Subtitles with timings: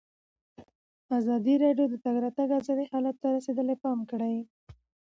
[1.19, 4.35] ازادي راډیو د د تګ راتګ ازادي حالت ته رسېدلي پام کړی.